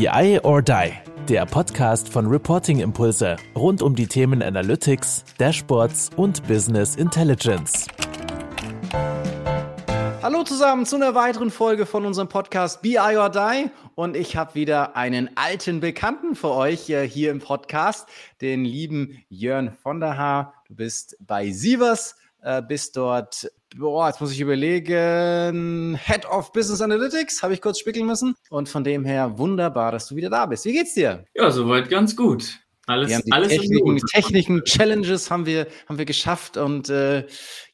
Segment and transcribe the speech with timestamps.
[0.00, 0.92] BI or Die,
[1.28, 7.86] der Podcast von Reporting Impulse rund um die Themen Analytics, Dashboards und Business Intelligence.
[10.22, 14.54] Hallo zusammen zu einer weiteren Folge von unserem Podcast BI or Die und ich habe
[14.54, 18.08] wieder einen alten Bekannten für euch äh, hier im Podcast,
[18.40, 20.54] den lieben Jörn von der Haar.
[20.66, 26.80] Du bist bei Sievers, äh, bist dort boah, jetzt muss ich überlegen, Head of Business
[26.80, 28.34] Analytics, habe ich kurz spickeln müssen.
[28.50, 30.64] Und von dem her wunderbar, dass du wieder da bist.
[30.64, 31.24] Wie geht's dir?
[31.34, 32.60] Ja, soweit ganz gut.
[32.86, 37.24] Alles, alles Techniken, Techniken, Challenges haben wir, haben wir geschafft und äh,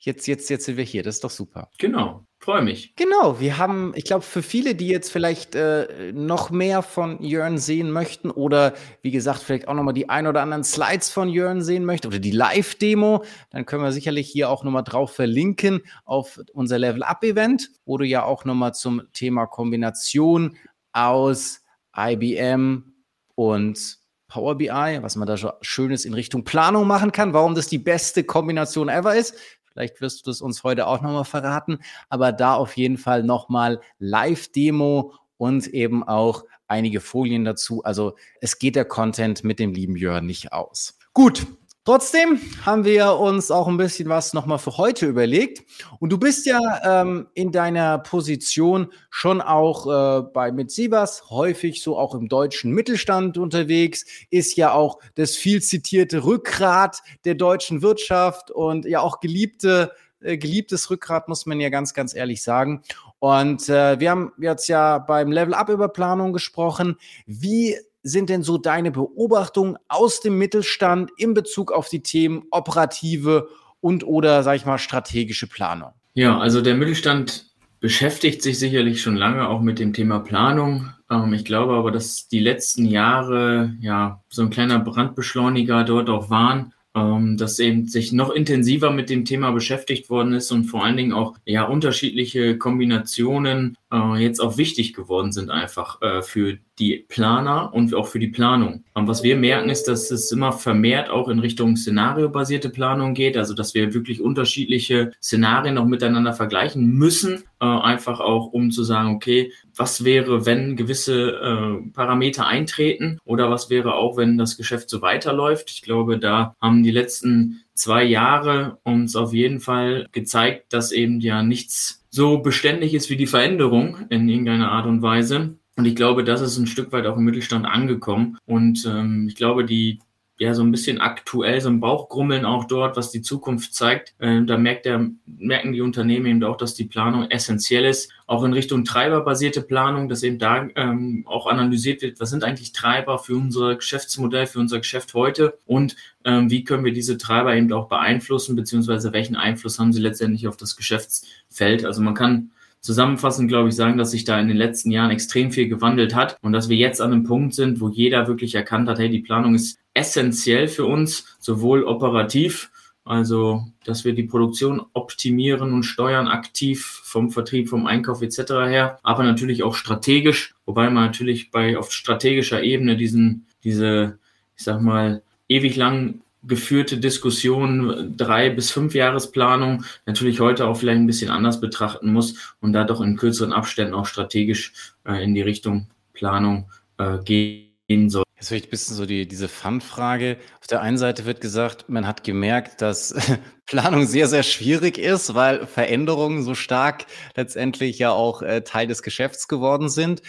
[0.01, 1.02] jetzt, jetzt, jetzt sind wir hier.
[1.02, 1.70] Das ist doch super.
[1.78, 2.95] Genau, freue mich.
[2.95, 7.59] Genau, wir haben, ich glaube, für viele, die jetzt vielleicht äh, noch mehr von Jörn
[7.59, 11.60] sehen möchten oder wie gesagt, vielleicht auch nochmal die ein oder anderen Slides von Jörn
[11.60, 16.40] sehen möchten oder die Live-Demo, dann können wir sicherlich hier auch nochmal drauf verlinken auf
[16.52, 20.56] unser Level-Up-Event, wo du ja auch nochmal zum Thema Kombination
[20.92, 21.65] aus
[21.96, 22.95] IBM
[23.34, 27.66] und Power BI, was man da schon Schönes in Richtung Planung machen kann, warum das
[27.66, 29.35] die beste Kombination ever ist.
[29.77, 33.82] Vielleicht wirst du es uns heute auch nochmal verraten, aber da auf jeden Fall nochmal
[33.99, 37.85] Live-Demo und eben auch einige Folien dazu.
[37.85, 40.99] Also es geht der Content mit dem lieben Jörn nicht aus.
[41.13, 41.47] Gut,
[41.87, 45.62] Trotzdem haben wir uns auch ein bisschen was nochmal für heute überlegt.
[46.01, 51.96] Und du bist ja ähm, in deiner Position schon auch äh, bei Mitsibas häufig so
[51.96, 58.51] auch im deutschen Mittelstand unterwegs, ist ja auch das viel zitierte Rückgrat der deutschen Wirtschaft
[58.51, 62.82] und ja auch geliebte äh, geliebtes Rückgrat, muss man ja ganz, ganz ehrlich sagen.
[63.20, 66.97] Und äh, wir haben jetzt ja beim Level Up über Planung gesprochen.
[67.26, 67.76] Wie
[68.06, 73.48] sind denn so deine Beobachtungen aus dem Mittelstand in Bezug auf die Themen operative
[73.81, 75.91] und oder, sag ich mal, strategische Planung?
[76.15, 77.47] Ja, also der Mittelstand
[77.81, 80.91] beschäftigt sich sicherlich schon lange auch mit dem Thema Planung.
[81.10, 86.31] Ähm, ich glaube aber, dass die letzten Jahre ja so ein kleiner Brandbeschleuniger dort auch
[86.31, 90.82] waren ähm, dass eben sich noch intensiver mit dem Thema beschäftigt worden ist und vor
[90.82, 96.58] allen Dingen auch ja unterschiedliche Kombinationen äh, jetzt auch wichtig geworden sind einfach äh, für
[96.78, 98.84] die Planer und auch für die Planung.
[98.94, 103.36] Und was wir merken ist, dass es immer vermehrt auch in Richtung szenariobasierte Planung geht,
[103.36, 108.84] also dass wir wirklich unterschiedliche Szenarien auch miteinander vergleichen müssen, äh, einfach auch um zu
[108.84, 114.56] sagen, okay, was wäre, wenn gewisse äh, Parameter eintreten oder was wäre auch, wenn das
[114.56, 115.70] Geschäft so weiterläuft.
[115.70, 121.20] Ich glaube, da haben die letzten zwei Jahre uns auf jeden Fall gezeigt, dass eben
[121.20, 125.59] ja nichts so beständig ist wie die Veränderung in irgendeiner Art und Weise.
[125.77, 128.38] Und ich glaube, das ist ein Stück weit auch im Mittelstand angekommen.
[128.47, 129.99] Und ähm, ich glaube, die
[130.38, 134.14] ja so ein bisschen aktuell, so ein Bauchgrummeln auch dort, was die Zukunft zeigt.
[134.19, 138.12] Äh, da merkt der, merken die Unternehmen eben auch, dass die Planung essentiell ist.
[138.26, 142.72] Auch in Richtung treiberbasierte Planung, dass eben da ähm, auch analysiert wird, was sind eigentlich
[142.72, 147.54] Treiber für unser Geschäftsmodell, für unser Geschäft heute und ähm, wie können wir diese Treiber
[147.54, 151.84] eben auch beeinflussen, beziehungsweise welchen Einfluss haben sie letztendlich auf das Geschäftsfeld.
[151.84, 155.50] Also man kann zusammenfassend, glaube ich, sagen, dass sich da in den letzten Jahren extrem
[155.50, 158.88] viel gewandelt hat und dass wir jetzt an einem Punkt sind, wo jeder wirklich erkannt
[158.88, 162.70] hat, hey, die Planung ist essentiell für uns, sowohl operativ,
[163.04, 168.38] also dass wir die Produktion optimieren und steuern aktiv vom Vertrieb, vom Einkauf etc.
[168.66, 174.18] her, aber natürlich auch strategisch, wobei man natürlich bei auf strategischer Ebene diesen diese
[174.56, 181.00] ich sag mal ewig lang geführte Diskussion, drei bis fünf Jahresplanung, natürlich heute auch vielleicht
[181.00, 184.72] ein bisschen anders betrachten muss und da doch in kürzeren Abständen auch strategisch
[185.04, 188.25] äh, in die Richtung Planung äh, gehen soll.
[188.38, 190.36] Jetzt ich ein bisschen so die, diese Fun-Frage.
[190.60, 193.14] Auf der einen Seite wird gesagt, man hat gemerkt, dass
[193.66, 199.02] Planung sehr, sehr schwierig ist, weil Veränderungen so stark letztendlich ja auch äh, Teil des
[199.02, 200.20] Geschäfts geworden sind.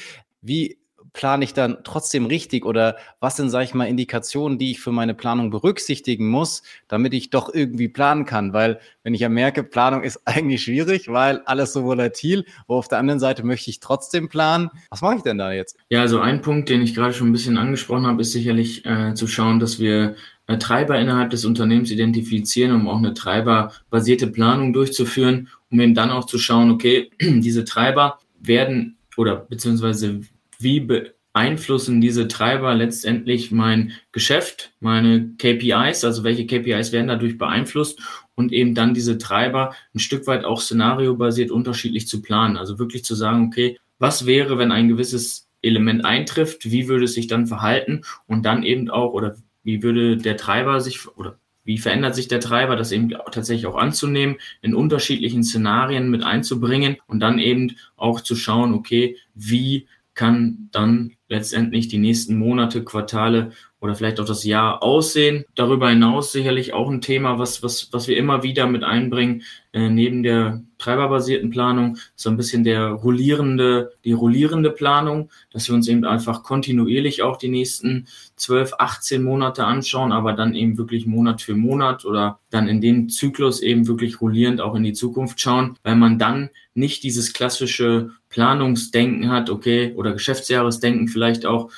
[0.42, 0.80] Wie
[1.18, 4.92] plane ich dann trotzdem richtig oder was sind, sage ich mal, Indikationen, die ich für
[4.92, 8.54] meine Planung berücksichtigen muss, damit ich doch irgendwie planen kann?
[8.54, 12.88] Weil wenn ich ja merke, Planung ist eigentlich schwierig, weil alles so volatil, wo auf
[12.88, 14.70] der anderen Seite möchte ich trotzdem planen.
[14.92, 15.76] Was mache ich denn da jetzt?
[15.90, 19.16] Ja, also ein Punkt, den ich gerade schon ein bisschen angesprochen habe, ist sicherlich äh,
[19.16, 20.16] zu schauen, dass wir
[20.46, 26.12] äh, Treiber innerhalb des Unternehmens identifizieren, um auch eine treiberbasierte Planung durchzuführen, um eben dann
[26.12, 30.22] auch zu schauen, okay, diese Treiber werden oder beziehungsweise
[30.60, 38.00] wie beeinflussen diese Treiber letztendlich mein Geschäft, meine KPIs, also welche KPIs werden dadurch beeinflusst
[38.34, 42.58] und eben dann diese Treiber ein Stück weit auch szenariobasiert unterschiedlich zu planen.
[42.58, 47.14] Also wirklich zu sagen, okay, was wäre, wenn ein gewisses Element eintrifft, wie würde es
[47.14, 51.78] sich dann verhalten und dann eben auch, oder wie würde der Treiber sich, oder wie
[51.78, 57.20] verändert sich der Treiber, das eben tatsächlich auch anzunehmen, in unterschiedlichen Szenarien mit einzubringen und
[57.20, 59.88] dann eben auch zu schauen, okay, wie
[60.18, 65.46] kann dann letztendlich die nächsten Monate, Quartale oder vielleicht auch das Jahr aussehen.
[65.54, 69.44] Darüber hinaus sicherlich auch ein Thema, was, was, was wir immer wieder mit einbringen,
[69.74, 75.76] äh, neben der treiberbasierten Planung, so ein bisschen der rollierende, die rollierende Planung, dass wir
[75.76, 81.06] uns eben einfach kontinuierlich auch die nächsten 12, 18 Monate anschauen, aber dann eben wirklich
[81.06, 85.40] Monat für Monat oder dann in dem Zyklus eben wirklich rollierend auch in die Zukunft
[85.40, 91.72] schauen, weil man dann nicht dieses klassische Planungsdenken hat, okay, oder Geschäftsjahresdenken vielleicht auch,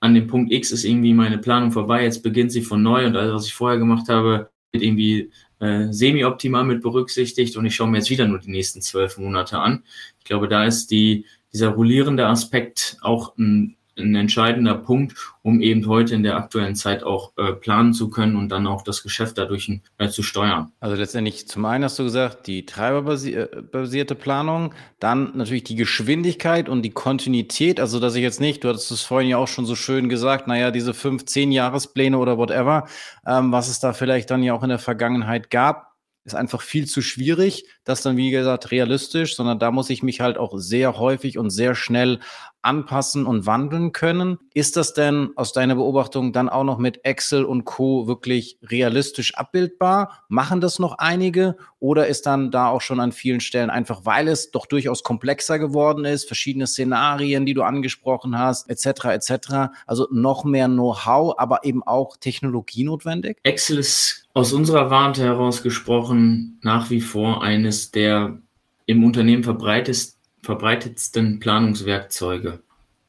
[0.00, 3.14] an dem Punkt X ist irgendwie meine Planung vorbei, jetzt beginnt sie von neu und
[3.14, 5.30] alles, was ich vorher gemacht habe, wird irgendwie
[5.60, 9.60] äh, semi-optimal mit berücksichtigt und ich schaue mir jetzt wieder nur die nächsten zwölf Monate
[9.60, 9.84] an.
[10.18, 15.86] Ich glaube, da ist die, dieser rollierende Aspekt auch ein ein entscheidender Punkt, um eben
[15.86, 19.38] heute in der aktuellen Zeit auch äh, planen zu können und dann auch das Geschäft
[19.38, 20.72] dadurch äh, zu steuern.
[20.80, 26.82] Also letztendlich zum einen hast du gesagt, die treiberbasierte Planung, dann natürlich die Geschwindigkeit und
[26.82, 29.74] die Kontinuität, also dass ich jetzt nicht, du hattest es vorhin ja auch schon so
[29.74, 32.86] schön gesagt, naja, diese fünf, zehn Jahrespläne oder whatever,
[33.26, 35.90] ähm, was es da vielleicht dann ja auch in der Vergangenheit gab,
[36.24, 40.20] ist einfach viel zu schwierig, das dann, wie gesagt, realistisch, sondern da muss ich mich
[40.20, 42.20] halt auch sehr häufig und sehr schnell
[42.62, 44.38] anpassen und wandeln können.
[44.52, 49.34] Ist das denn aus deiner Beobachtung dann auch noch mit Excel und Co wirklich realistisch
[49.34, 50.24] abbildbar?
[50.28, 54.28] Machen das noch einige oder ist dann da auch schon an vielen Stellen einfach, weil
[54.28, 59.06] es doch durchaus komplexer geworden ist, verschiedene Szenarien, die du angesprochen hast, etc.
[59.06, 59.72] etc.
[59.86, 63.38] Also noch mehr Know-how, aber eben auch Technologie notwendig?
[63.42, 68.38] Excel ist aus unserer Warte heraus gesprochen nach wie vor eines der
[68.86, 72.60] im Unternehmen verbreitetsten verbreitetsten Planungswerkzeuge.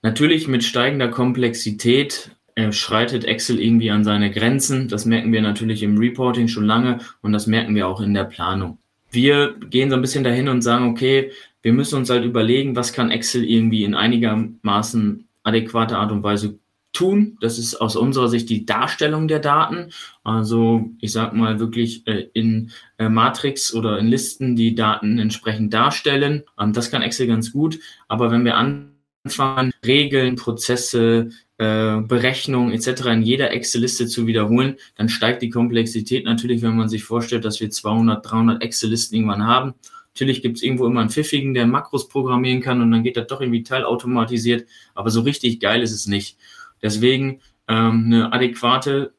[0.01, 4.87] Natürlich mit steigender Komplexität äh, schreitet Excel irgendwie an seine Grenzen.
[4.87, 8.25] Das merken wir natürlich im Reporting schon lange und das merken wir auch in der
[8.25, 8.79] Planung.
[9.11, 11.31] Wir gehen so ein bisschen dahin und sagen, okay,
[11.61, 16.57] wir müssen uns halt überlegen, was kann Excel irgendwie in einigermaßen adäquater Art und Weise
[16.93, 17.37] tun.
[17.41, 19.91] Das ist aus unserer Sicht die Darstellung der Daten.
[20.23, 25.73] Also ich sage mal wirklich äh, in äh, Matrix oder in Listen die Daten entsprechend
[25.73, 26.43] darstellen.
[26.59, 27.79] Ähm, das kann Excel ganz gut.
[28.07, 33.05] Aber wenn wir anfangen, Regeln, Prozesse, äh, Berechnungen etc.
[33.07, 37.61] in jeder Excel-Liste zu wiederholen, dann steigt die Komplexität natürlich, wenn man sich vorstellt, dass
[37.61, 39.75] wir 200, 300 Excel-Listen irgendwann haben.
[40.13, 43.27] Natürlich gibt es irgendwo immer einen Pfiffigen, der Makros programmieren kann und dann geht das
[43.27, 44.67] doch irgendwie teilautomatisiert.
[44.93, 46.37] Aber so richtig geil ist es nicht.
[46.81, 49.13] Deswegen ähm, eine adäquate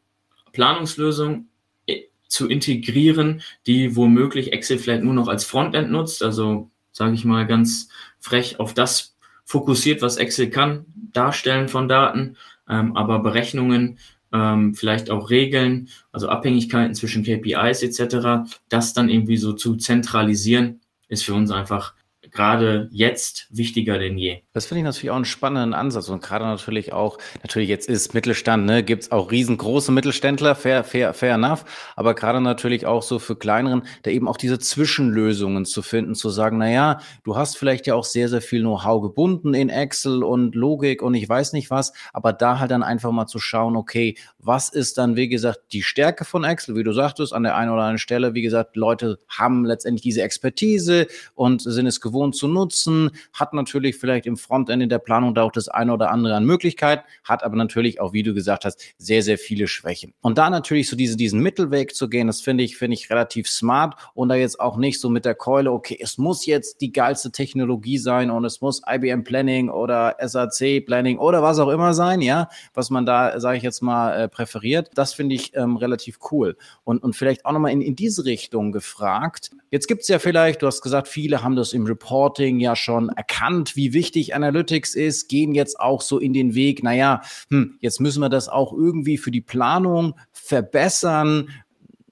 [0.53, 1.47] Planungslösung
[1.87, 7.25] äh, zu integrieren, die womöglich Excel vielleicht nur noch als Frontend nutzt, also sage ich
[7.25, 7.89] mal ganz
[8.21, 12.37] frech auf das fokussiert, was Excel kann, Darstellen von Daten,
[12.69, 13.99] ähm, aber Berechnungen,
[14.33, 20.81] ähm, vielleicht auch Regeln, also Abhängigkeiten zwischen KPIs etc., das dann irgendwie so zu zentralisieren,
[21.09, 21.95] ist für uns einfach
[22.33, 24.41] gerade jetzt wichtiger denn je.
[24.53, 28.15] Das finde ich natürlich auch einen spannenden Ansatz und gerade natürlich auch, natürlich jetzt ist
[28.15, 31.65] Mittelstand, ne, gibt es auch riesengroße Mittelständler, fair, fair, fair enough,
[31.95, 36.31] aber gerade natürlich auch so für kleineren, da eben auch diese Zwischenlösungen zu finden, zu
[36.31, 40.25] sagen, na ja, du hast vielleicht ja auch sehr, sehr viel Know-how gebunden in Excel
[40.25, 43.77] und Logik und ich weiß nicht was, aber da halt dann einfach mal zu schauen,
[43.77, 47.57] okay, was ist dann, wie gesagt, die Stärke von Excel, wie du sagtest, an der
[47.57, 52.22] einen oder anderen Stelle, wie gesagt, Leute haben letztendlich diese Expertise und sind es gewohnt,
[52.23, 55.93] Funktion zu nutzen, hat natürlich vielleicht im Frontend in der Planung da auch das eine
[55.93, 59.67] oder andere an Möglichkeiten, hat aber natürlich auch, wie du gesagt hast, sehr, sehr viele
[59.67, 60.13] Schwächen.
[60.21, 63.49] Und da natürlich so diese, diesen Mittelweg zu gehen, das finde ich, finde ich relativ
[63.49, 66.93] smart und da jetzt auch nicht so mit der Keule, okay, es muss jetzt die
[66.93, 71.95] geilste Technologie sein und es muss IBM Planning oder SAC Planning oder was auch immer
[71.95, 74.91] sein, ja, was man da, sage ich jetzt mal, äh, präferiert.
[74.95, 76.57] Das finde ich ähm, relativ cool.
[76.85, 79.51] Und, und vielleicht auch nochmal in, in diese Richtung gefragt.
[79.71, 82.77] Jetzt gibt es ja vielleicht, du hast gesagt, viele haben das im Report Reporting ja
[82.77, 87.79] schon erkannt, wie wichtig Analytics ist, gehen jetzt auch so in den Weg, naja, hm,
[87.81, 91.49] jetzt müssen wir das auch irgendwie für die Planung verbessern,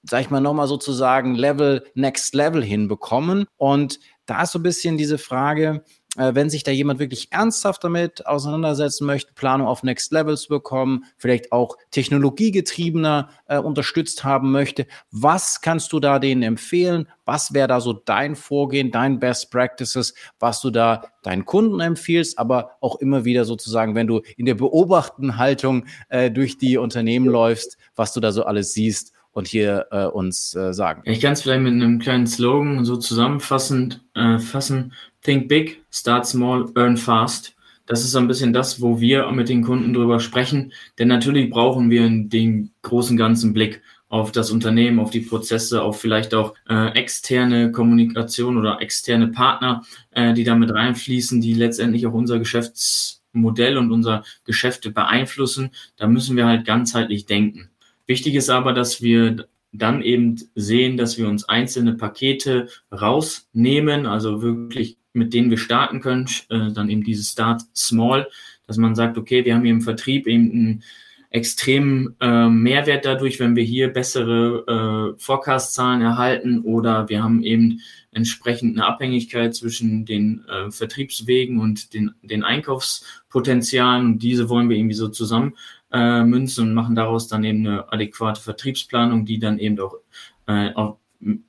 [0.03, 3.45] sag ich mal nochmal sozusagen Level, Next Level hinbekommen.
[3.57, 5.83] Und da ist so ein bisschen diese Frage,
[6.17, 10.49] äh, wenn sich da jemand wirklich ernsthaft damit auseinandersetzen möchte, Planung auf Next Level zu
[10.49, 17.07] bekommen, vielleicht auch technologiegetriebener äh, unterstützt haben möchte, was kannst du da denen empfehlen?
[17.23, 22.37] Was wäre da so dein Vorgehen, dein Best Practices, was du da deinen Kunden empfiehlst,
[22.37, 27.27] aber auch immer wieder sozusagen, wenn du in der beobachtenden Haltung äh, durch die Unternehmen
[27.27, 31.01] läufst, was du da so alles siehst und hier äh, uns äh, sagen.
[31.05, 34.93] Ich kann es vielleicht mit einem kleinen Slogan so zusammenfassend äh, fassen.
[35.23, 37.55] Think big, start small, earn fast.
[37.85, 40.71] Das ist so ein bisschen das, wo wir mit den Kunden drüber sprechen.
[40.99, 45.99] Denn natürlich brauchen wir den großen ganzen Blick auf das Unternehmen, auf die Prozesse, auf
[45.99, 52.13] vielleicht auch äh, externe Kommunikation oder externe Partner, äh, die damit reinfließen, die letztendlich auch
[52.13, 55.71] unser Geschäfts Modell und unser Geschäfte beeinflussen.
[55.95, 57.70] Da müssen wir halt ganzheitlich denken.
[58.07, 64.41] Wichtig ist aber, dass wir dann eben sehen, dass wir uns einzelne Pakete rausnehmen, also
[64.41, 68.27] wirklich mit denen wir starten können, äh, dann eben dieses Start Small,
[68.67, 70.83] dass man sagt, okay, wir haben hier im Vertrieb eben einen
[71.29, 77.79] extremen äh, Mehrwert dadurch, wenn wir hier bessere äh, Forecast-Zahlen erhalten oder wir haben eben
[78.11, 84.75] entsprechend eine Abhängigkeit zwischen den äh, Vertriebswegen und den, den Einkaufspotenzialen und diese wollen wir
[84.75, 85.53] irgendwie so zusammen
[85.91, 89.95] äh, münzen und machen daraus dann eben eine adäquate Vertriebsplanung, die dann eben auch,
[90.47, 90.97] äh, auch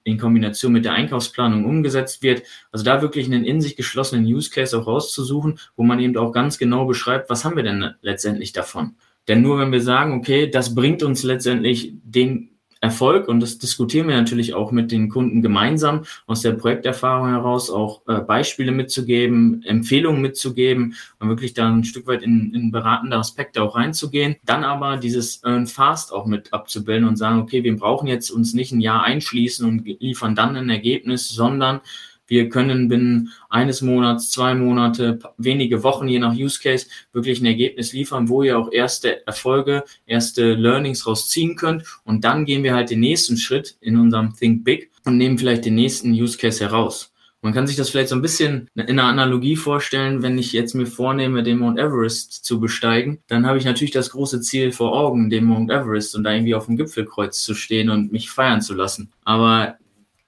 [0.04, 2.42] in Kombination mit der Einkaufsplanung umgesetzt wird.
[2.72, 6.32] Also da wirklich einen in sich geschlossenen Use Case auch rauszusuchen, wo man eben auch
[6.32, 8.96] ganz genau beschreibt, was haben wir denn letztendlich davon.
[9.28, 12.51] Denn nur wenn wir sagen, okay, das bringt uns letztendlich den
[12.82, 17.70] Erfolg und das diskutieren wir natürlich auch mit den Kunden gemeinsam aus der Projekterfahrung heraus
[17.70, 23.16] auch äh, Beispiele mitzugeben, Empfehlungen mitzugeben und wirklich da ein Stück weit in, in beratende
[23.16, 24.34] Aspekte auch reinzugehen.
[24.44, 28.52] Dann aber dieses Earn Fast auch mit abzubilden und sagen, okay, wir brauchen jetzt uns
[28.52, 31.80] nicht ein Jahr einschließen und liefern dann ein Ergebnis, sondern
[32.26, 37.46] wir können binnen eines Monats, zwei Monate, wenige Wochen, je nach Use Case, wirklich ein
[37.46, 41.84] Ergebnis liefern, wo ihr auch erste Erfolge, erste Learnings rausziehen könnt.
[42.04, 45.64] Und dann gehen wir halt den nächsten Schritt in unserem Think Big und nehmen vielleicht
[45.64, 47.12] den nächsten Use Case heraus.
[47.44, 50.74] Man kann sich das vielleicht so ein bisschen in einer Analogie vorstellen, wenn ich jetzt
[50.74, 54.96] mir vornehme, den Mount Everest zu besteigen, dann habe ich natürlich das große Ziel vor
[54.96, 58.62] Augen, den Mount Everest und da irgendwie auf dem Gipfelkreuz zu stehen und mich feiern
[58.62, 59.10] zu lassen.
[59.24, 59.76] Aber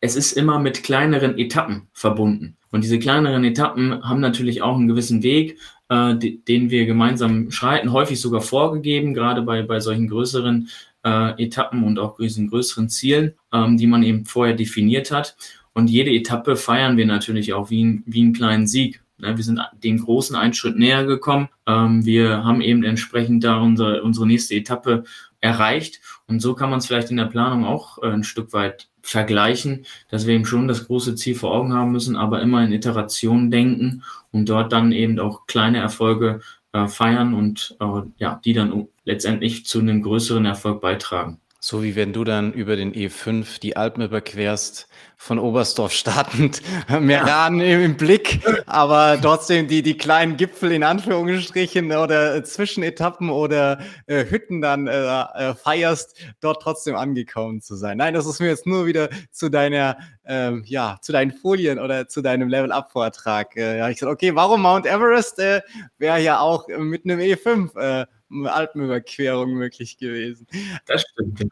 [0.04, 2.58] es ist immer mit kleineren Etappen verbunden.
[2.70, 5.56] Und diese kleineren Etappen haben natürlich auch einen gewissen Weg,
[5.88, 10.68] äh, den wir gemeinsam schreiten, häufig sogar vorgegeben, gerade bei, bei solchen größeren
[11.06, 15.36] äh, Etappen und auch diesen größeren Zielen, ähm, die man eben vorher definiert hat.
[15.72, 19.02] Und jede Etappe feiern wir natürlich auch wie, wie einen kleinen Sieg.
[19.16, 21.48] Ne, wir sind dem großen einen Schritt näher gekommen.
[21.66, 25.04] Ähm, wir haben eben entsprechend da unsere, unsere nächste Etappe
[25.40, 26.02] erreicht.
[26.26, 29.84] Und so kann man es vielleicht in der Planung auch äh, ein Stück weit vergleichen,
[30.08, 33.50] dass wir eben schon das große Ziel vor Augen haben müssen, aber immer in Iterationen
[33.50, 36.40] denken und dort dann eben auch kleine Erfolge
[36.72, 41.38] äh, feiern und äh, ja, die dann letztendlich zu einem größeren Erfolg beitragen.
[41.66, 46.60] So wie wenn du dann über den E5 die Alpen überquerst, von Oberstdorf startend,
[47.00, 47.78] Meran ja.
[47.78, 54.60] im Blick, aber trotzdem die, die kleinen Gipfel in Anführungsstrichen oder Zwischenetappen oder äh, Hütten
[54.60, 57.96] dann äh, äh, feierst, dort trotzdem angekommen zu sein.
[57.96, 62.08] Nein, das ist mir jetzt nur wieder zu deiner, ähm, ja, zu deinen Folien oder
[62.08, 63.56] zu deinem Level-Up-Vortrag.
[63.56, 65.62] Äh, ja, ich gesagt, okay, warum Mount Everest äh,
[65.96, 68.06] wäre ja auch mit einem E5 äh,
[68.46, 70.46] Alpenüberquerung möglich gewesen.
[70.86, 71.44] Das stimmt.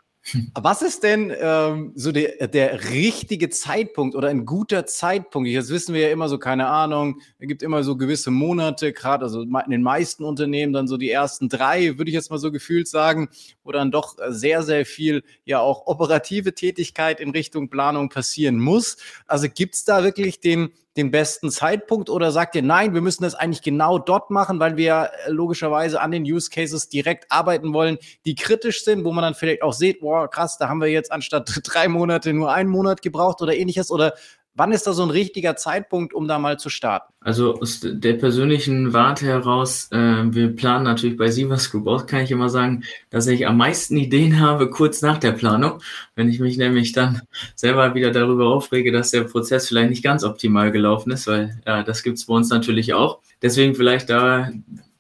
[0.55, 5.49] Was ist denn ähm, so der, der richtige Zeitpunkt oder ein guter Zeitpunkt?
[5.49, 9.25] Jetzt wissen wir ja immer so, keine Ahnung, es gibt immer so gewisse Monate, gerade
[9.25, 12.53] also in den meisten Unternehmen dann so die ersten drei, würde ich jetzt mal so
[12.53, 13.31] gefühlt sagen,
[13.65, 18.99] wo dann doch sehr, sehr viel ja auch operative Tätigkeit in Richtung Planung passieren muss.
[19.27, 23.23] Also gibt es da wirklich den, den besten Zeitpunkt oder sagt ihr, nein, wir müssen
[23.23, 27.73] das eigentlich genau dort machen, weil wir äh, logischerweise an den Use Cases direkt arbeiten
[27.73, 30.89] wollen, die kritisch sind, wo man dann vielleicht auch sieht, wow, krass, da haben wir
[30.89, 33.91] jetzt anstatt drei Monate nur einen Monat gebraucht oder ähnliches?
[33.91, 34.15] Oder
[34.55, 37.13] Wann ist da so ein richtiger Zeitpunkt, um da mal zu starten?
[37.21, 42.21] Also aus der persönlichen Warte heraus, äh, wir planen natürlich bei Sievers Group auch, kann
[42.21, 45.81] ich immer sagen, dass ich am meisten Ideen habe kurz nach der Planung.
[46.17, 47.23] Wenn ich mich nämlich dann
[47.55, 51.83] selber wieder darüber aufrege, dass der Prozess vielleicht nicht ganz optimal gelaufen ist, weil ja,
[51.83, 53.21] das gibt's bei uns natürlich auch.
[53.41, 54.51] Deswegen vielleicht da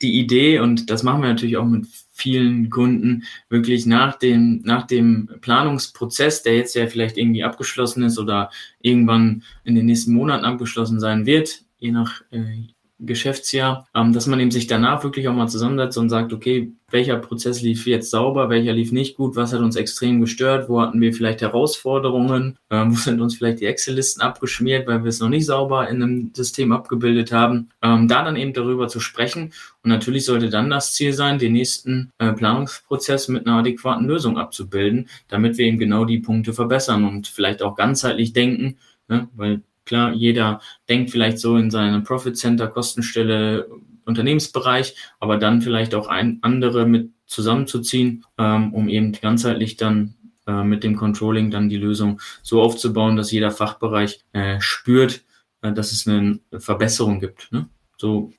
[0.00, 4.86] die Idee, und das machen wir natürlich auch mit vielen Kunden wirklich nach dem, nach
[4.86, 8.50] dem Planungsprozess, der jetzt ja vielleicht irgendwie abgeschlossen ist oder
[8.80, 12.68] irgendwann in den nächsten Monaten abgeschlossen sein wird, je nach äh,
[13.04, 17.16] Geschäftsjahr, ähm, dass man eben sich danach wirklich auch mal zusammensetzt und sagt, okay, welcher
[17.16, 21.00] Prozess lief jetzt sauber, welcher lief nicht gut, was hat uns extrem gestört, wo hatten
[21.00, 25.28] wir vielleicht Herausforderungen, ähm, wo sind uns vielleicht die Excel-Listen abgeschmiert, weil wir es noch
[25.28, 29.52] nicht sauber in einem System abgebildet haben, ähm, da dann eben darüber zu sprechen.
[29.82, 34.38] Und natürlich sollte dann das Ziel sein, den nächsten äh, Planungsprozess mit einer adäquaten Lösung
[34.38, 38.76] abzubilden, damit wir eben genau die Punkte verbessern und vielleicht auch ganzheitlich denken,
[39.08, 43.68] ne, weil Klar, jeder denkt vielleicht so in seinem Profit Center, Kostenstelle,
[44.04, 50.14] Unternehmensbereich, aber dann vielleicht auch ein, andere mit zusammenzuziehen, ähm, um eben ganzheitlich dann
[50.46, 55.22] äh, mit dem Controlling dann die Lösung so aufzubauen, dass jeder Fachbereich äh, spürt,
[55.62, 57.50] äh, dass es eine Verbesserung gibt.
[57.52, 57.68] Ne?
[57.96, 58.32] So,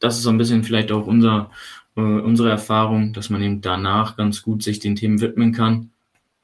[0.00, 1.50] das ist so ein bisschen vielleicht auch unser,
[1.96, 5.90] äh, unsere Erfahrung, dass man eben danach ganz gut sich den Themen widmen kann.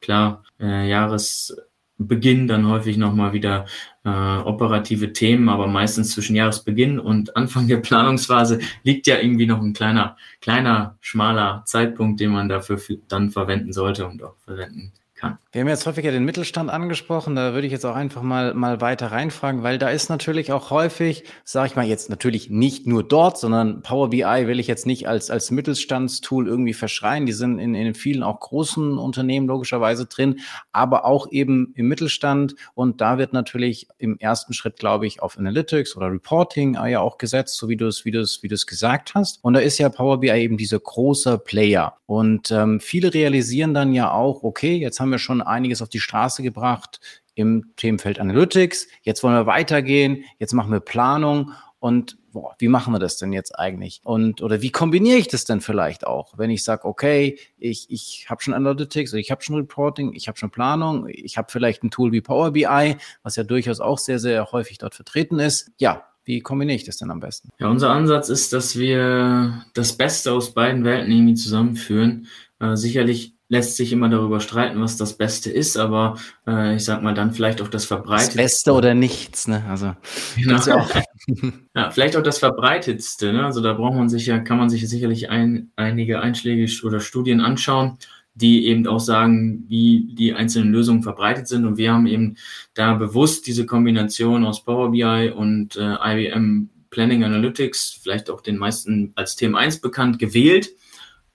[0.01, 1.57] Klar, äh, Jahres
[1.97, 3.67] Beginn dann häufig nochmal wieder
[4.05, 9.61] äh, operative Themen, aber meistens zwischen Jahresbeginn und Anfang der Planungsphase liegt ja irgendwie noch
[9.61, 15.39] ein kleiner, kleiner, schmaler Zeitpunkt, den man dafür dann verwenden sollte und auch verwenden kann.
[15.55, 18.81] Wir haben jetzt häufiger den Mittelstand angesprochen, da würde ich jetzt auch einfach mal, mal
[18.81, 23.05] weiter reinfragen, weil da ist natürlich auch häufig, sage ich mal jetzt natürlich nicht nur
[23.05, 27.25] dort, sondern Power BI will ich jetzt nicht als, als Mittelstandstool irgendwie verschreien.
[27.25, 30.41] Die sind in, in vielen auch großen Unternehmen logischerweise drin,
[30.73, 32.57] aber auch eben im Mittelstand.
[32.75, 37.17] Und da wird natürlich im ersten Schritt, glaube ich, auf Analytics oder Reporting ja auch
[37.17, 39.39] gesetzt, so wie du es, wie du es, wie du es gesagt hast.
[39.45, 41.97] Und da ist ja Power BI eben dieser große Player.
[42.07, 46.01] Und ähm, viele realisieren dann ja auch, okay, jetzt haben wir schon einiges auf die
[46.01, 47.01] Straße gebracht
[47.35, 48.89] im Themenfeld Analytics.
[49.03, 50.25] Jetzt wollen wir weitergehen.
[50.39, 51.53] Jetzt machen wir Planung.
[51.85, 54.01] Und boah, wie machen wir das denn jetzt eigentlich?
[54.05, 58.27] Und oder wie kombiniere ich das denn vielleicht auch, wenn ich sage, okay, ich, ich
[58.31, 61.91] habe schon Analytics, ich habe schon Reporting, ich habe schon Planung, ich habe vielleicht ein
[61.91, 65.73] Tool wie Power BI, was ja durchaus auch sehr, sehr häufig dort vertreten ist.
[65.79, 67.51] Ja, wie kombiniere ich das denn am besten?
[67.59, 72.29] Ja, unser Ansatz ist, dass wir das Beste aus beiden Welten irgendwie zusammenführen.
[72.61, 77.03] Äh, sicherlich lässt sich immer darüber streiten, was das Beste ist, aber äh, ich sag
[77.03, 78.37] mal dann vielleicht auch das Verbreitetste.
[78.37, 79.65] Das Beste oder nichts, ne?
[79.69, 79.95] Also
[80.37, 80.65] genau.
[80.65, 80.87] ja,
[81.75, 83.45] ja, vielleicht auch das Verbreitetste, ne?
[83.45, 87.41] Also da braucht man sich ja, kann man sich sicherlich ein, einige Einschläge oder Studien
[87.41, 87.99] anschauen,
[88.35, 91.67] die eben auch sagen, wie die einzelnen Lösungen verbreitet sind.
[91.67, 92.37] Und wir haben eben
[92.73, 98.57] da bewusst diese Kombination aus Power BI und äh, IBM Planning Analytics, vielleicht auch den
[98.57, 100.71] meisten als Thema 1 bekannt, gewählt,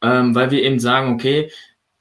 [0.01, 1.51] ähm, weil wir eben sagen, okay,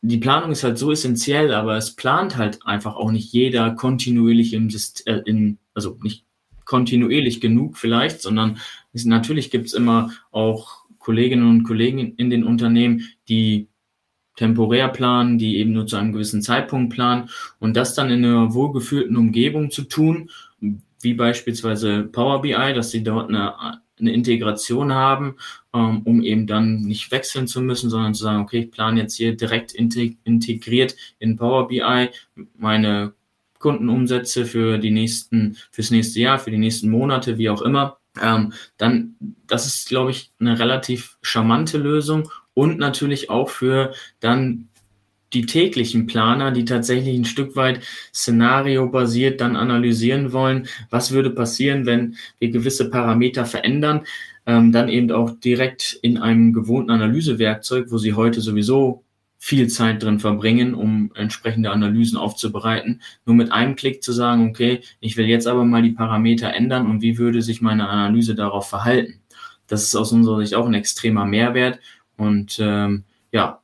[0.01, 4.53] die Planung ist halt so essentiell, aber es plant halt einfach auch nicht jeder kontinuierlich
[4.53, 6.25] im System, äh, in, also nicht
[6.65, 8.59] kontinuierlich genug vielleicht, sondern
[8.93, 13.69] es, natürlich gibt es immer auch Kolleginnen und Kollegen in den Unternehmen, die
[14.37, 17.29] temporär planen, die eben nur zu einem gewissen Zeitpunkt planen.
[17.59, 20.31] Und das dann in einer wohlgefühlten Umgebung zu tun,
[21.01, 25.37] wie beispielsweise Power BI, dass sie dort eine eine Integration haben,
[25.75, 29.17] ähm, um eben dann nicht wechseln zu müssen, sondern zu sagen, okay, ich plane jetzt
[29.17, 32.11] hier direkt integriert in Power BI
[32.57, 33.13] meine
[33.59, 37.99] Kundenumsätze für die nächsten, fürs nächste Jahr, für die nächsten Monate, wie auch immer.
[38.21, 44.69] Ähm, dann, das ist, glaube ich, eine relativ charmante Lösung und natürlich auch für dann
[45.33, 47.81] die täglichen Planer, die tatsächlich ein Stück weit
[48.15, 54.03] szenariobasiert dann analysieren wollen, was würde passieren, wenn wir gewisse Parameter verändern,
[54.47, 59.05] ähm, dann eben auch direkt in einem gewohnten Analysewerkzeug, wo sie heute sowieso
[59.39, 64.81] viel Zeit drin verbringen, um entsprechende Analysen aufzubereiten, nur mit einem Klick zu sagen, okay,
[65.01, 68.69] ich will jetzt aber mal die Parameter ändern und wie würde sich meine Analyse darauf
[68.69, 69.21] verhalten.
[69.69, 71.79] Das ist aus unserer Sicht auch ein extremer Mehrwert
[72.17, 73.63] und ähm, ja,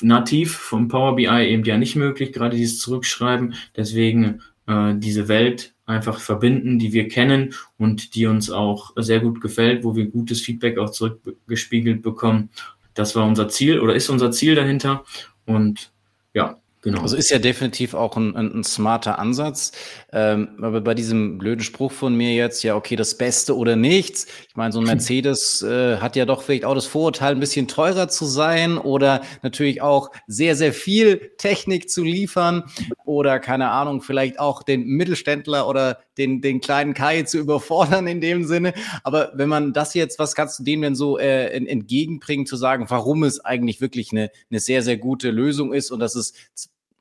[0.00, 3.54] nativ vom Power BI eben ja nicht möglich, gerade dieses Zurückschreiben.
[3.76, 9.40] Deswegen äh, diese Welt einfach verbinden, die wir kennen und die uns auch sehr gut
[9.40, 12.50] gefällt, wo wir gutes Feedback auch zurückgespiegelt bekommen.
[12.94, 15.04] Das war unser Ziel oder ist unser Ziel dahinter.
[15.46, 15.92] Und
[16.32, 17.02] ja, Genau.
[17.02, 19.72] Also ist ja definitiv auch ein, ein, ein smarter Ansatz.
[20.12, 24.26] Ähm, aber bei diesem blöden Spruch von mir jetzt, ja, okay, das Beste oder nichts.
[24.48, 27.68] Ich meine, so ein Mercedes äh, hat ja doch vielleicht auch das Vorurteil, ein bisschen
[27.68, 32.64] teurer zu sein oder natürlich auch sehr, sehr viel Technik zu liefern
[33.04, 38.20] oder keine Ahnung, vielleicht auch den Mittelständler oder den, den kleinen Kai zu überfordern in
[38.20, 38.74] dem Sinne.
[39.02, 42.86] Aber wenn man das jetzt, was kannst du dem denn so äh, entgegenbringen, zu sagen,
[42.88, 46.34] warum es eigentlich wirklich eine, eine sehr, sehr gute Lösung ist und dass es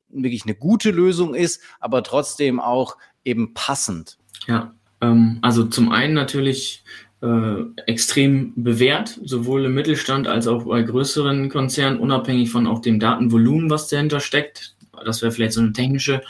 [0.09, 4.17] wirklich eine gute Lösung ist, aber trotzdem auch eben passend.
[4.47, 6.83] Ja, ähm, also zum einen natürlich
[7.21, 12.99] äh, extrem bewährt, sowohl im Mittelstand als auch bei größeren Konzernen, unabhängig von auch dem
[12.99, 14.75] Datenvolumen, was dahinter steckt.
[15.05, 16.21] Das wäre vielleicht so eine technische,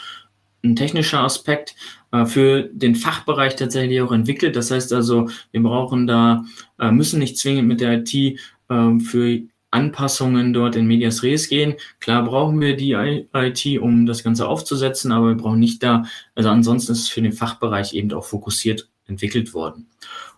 [0.64, 1.76] ein technischer Aspekt
[2.12, 4.56] äh, für den Fachbereich tatsächlich auch entwickelt.
[4.56, 6.46] Das heißt also, wir brauchen da,
[6.80, 9.42] äh, müssen nicht zwingend mit der IT äh, für
[9.72, 11.76] Anpassungen dort in Medias Res gehen.
[12.00, 16.50] Klar brauchen wir die IT, um das Ganze aufzusetzen, aber wir brauchen nicht da, also
[16.50, 19.88] ansonsten ist es für den Fachbereich eben auch fokussiert entwickelt worden.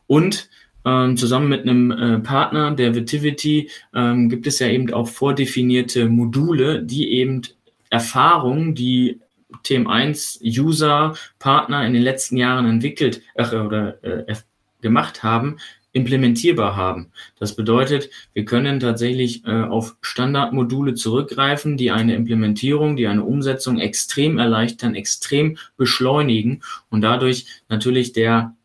[0.08, 0.50] Und
[0.84, 6.10] ähm, zusammen mit einem äh, Partner, der Vitivity, ähm, gibt es ja eben auch vordefinierte
[6.10, 7.44] Module, die eben
[7.90, 9.20] Erfahrungen, die
[9.66, 14.36] TM1 User, Partner in den letzten Jahren entwickelt äh, oder äh,
[14.82, 15.58] gemacht haben,
[15.94, 17.12] implementierbar haben.
[17.38, 23.80] Das bedeutet, wir können tatsächlich äh, auf Standardmodule zurückgreifen, die eine Implementierung, die eine Umsetzung
[23.80, 28.56] extrem erleichtern, extrem beschleunigen und dadurch natürlich der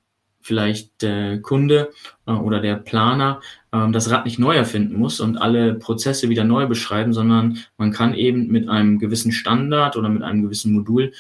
[0.41, 1.91] vielleicht der Kunde
[2.27, 3.41] äh, oder der Planer
[3.77, 7.93] äh, das Rad nicht neu erfinden muss und alle Prozesse wieder neu beschreiben, sondern man
[7.93, 11.13] kann eben mit einem gewissen Standard oder mit einem gewissen Modul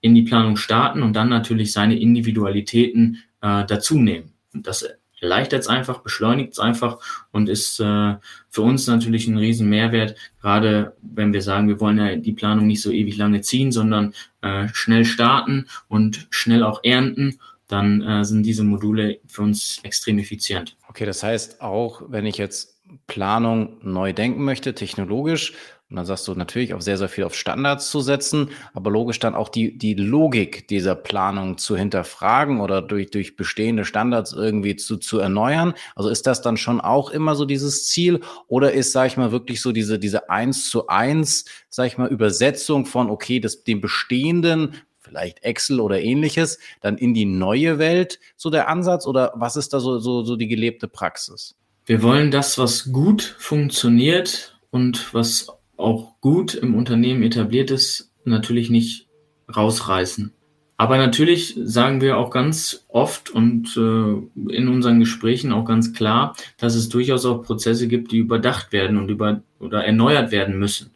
[0.00, 4.32] in die Planung starten und dann natürlich seine Individualitäten äh, dazu nehmen.
[4.52, 4.86] Das
[5.20, 6.98] erleichtert es einfach, beschleunigt es einfach
[7.32, 8.14] und ist äh,
[8.50, 12.66] für uns natürlich ein riesen Mehrwert, gerade wenn wir sagen, wir wollen ja die Planung
[12.66, 14.12] nicht so ewig lange ziehen, sondern
[14.42, 17.38] äh, schnell starten und schnell auch ernten
[17.68, 20.76] dann äh, sind diese Module für uns extrem effizient.
[20.88, 25.54] Okay, das heißt auch, wenn ich jetzt Planung neu denken möchte, technologisch,
[25.90, 29.18] und dann sagst du natürlich auch sehr, sehr viel auf Standards zu setzen, aber logisch
[29.18, 34.76] dann auch die, die Logik dieser Planung zu hinterfragen oder durch, durch bestehende Standards irgendwie
[34.76, 35.74] zu, zu erneuern.
[35.94, 39.30] Also ist das dann schon auch immer so dieses Ziel oder ist, sag ich mal,
[39.30, 43.80] wirklich so diese, diese eins zu eins, sag ich mal, Übersetzung von, okay, das, dem
[43.80, 44.74] Bestehenden
[45.14, 49.72] vielleicht Excel oder ähnliches, dann in die neue Welt so der Ansatz oder was ist
[49.72, 51.54] da so, so, so die gelebte Praxis?
[51.86, 58.70] Wir wollen das, was gut funktioniert und was auch gut im Unternehmen etabliert ist, natürlich
[58.70, 59.06] nicht
[59.54, 60.32] rausreißen.
[60.76, 66.34] Aber natürlich sagen wir auch ganz oft und äh, in unseren Gesprächen auch ganz klar,
[66.58, 70.90] dass es durchaus auch Prozesse gibt, die überdacht werden und über oder erneuert werden müssen.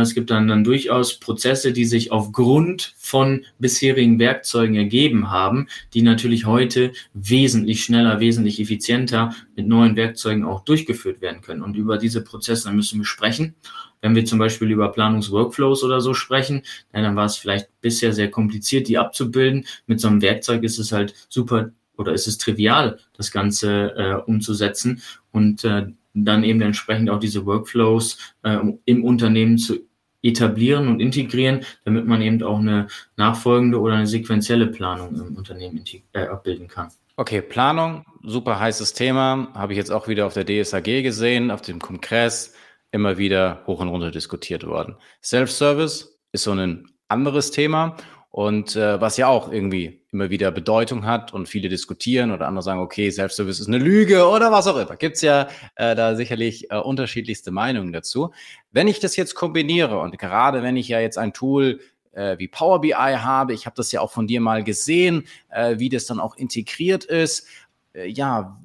[0.00, 6.00] Es gibt dann, dann durchaus Prozesse, die sich aufgrund von bisherigen Werkzeugen ergeben haben, die
[6.00, 11.62] natürlich heute wesentlich schneller, wesentlich effizienter mit neuen Werkzeugen auch durchgeführt werden können.
[11.62, 13.54] Und über diese Prozesse müssen wir sprechen.
[14.00, 18.30] Wenn wir zum Beispiel über Planungsworkflows oder so sprechen, dann war es vielleicht bisher sehr
[18.30, 19.66] kompliziert, die abzubilden.
[19.86, 24.14] Mit so einem Werkzeug ist es halt super oder ist es trivial, das Ganze äh,
[24.14, 25.02] umzusetzen.
[25.30, 29.80] Und äh, dann eben entsprechend auch diese Workflows äh, im Unternehmen zu
[30.22, 35.84] etablieren und integrieren, damit man eben auch eine nachfolgende oder eine sequenzielle Planung im Unternehmen
[36.12, 36.88] äh, abbilden kann.
[37.16, 41.60] Okay, Planung, super heißes Thema, habe ich jetzt auch wieder auf der DSAG gesehen, auf
[41.60, 42.54] dem Kongress
[42.90, 44.96] immer wieder hoch und runter diskutiert worden.
[45.22, 47.96] Self-Service ist so ein anderes Thema
[48.30, 52.62] und äh, was ja auch irgendwie immer wieder Bedeutung hat und viele diskutieren oder andere
[52.62, 54.96] sagen, okay, Self-Service ist eine Lüge oder was auch immer.
[54.96, 58.30] Gibt's ja äh, da sicherlich äh, unterschiedlichste Meinungen dazu.
[58.72, 61.80] Wenn ich das jetzt kombiniere und gerade wenn ich ja jetzt ein Tool
[62.12, 65.78] äh, wie Power BI habe, ich habe das ja auch von dir mal gesehen, äh,
[65.78, 67.46] wie das dann auch integriert ist,
[67.94, 68.60] äh, ja,